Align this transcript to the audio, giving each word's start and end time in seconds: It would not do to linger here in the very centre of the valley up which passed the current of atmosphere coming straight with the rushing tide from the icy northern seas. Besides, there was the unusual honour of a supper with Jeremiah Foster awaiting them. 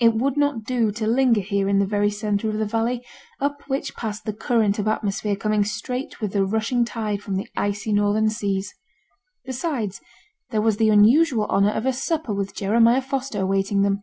It 0.00 0.12
would 0.12 0.36
not 0.36 0.64
do 0.64 0.92
to 0.92 1.06
linger 1.06 1.40
here 1.40 1.66
in 1.66 1.78
the 1.78 1.86
very 1.86 2.10
centre 2.10 2.50
of 2.50 2.58
the 2.58 2.66
valley 2.66 3.02
up 3.40 3.62
which 3.68 3.96
passed 3.96 4.26
the 4.26 4.34
current 4.34 4.78
of 4.78 4.86
atmosphere 4.86 5.34
coming 5.34 5.64
straight 5.64 6.20
with 6.20 6.34
the 6.34 6.44
rushing 6.44 6.84
tide 6.84 7.22
from 7.22 7.36
the 7.36 7.48
icy 7.56 7.94
northern 7.94 8.28
seas. 8.28 8.74
Besides, 9.46 10.02
there 10.50 10.60
was 10.60 10.76
the 10.76 10.90
unusual 10.90 11.46
honour 11.46 11.70
of 11.72 11.86
a 11.86 11.94
supper 11.94 12.34
with 12.34 12.54
Jeremiah 12.54 13.00
Foster 13.00 13.40
awaiting 13.40 13.80
them. 13.80 14.02